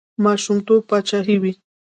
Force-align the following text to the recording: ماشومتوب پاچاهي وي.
ماشومتوب 0.23 0.81
پاچاهي 0.89 1.35
وي. 1.41 1.53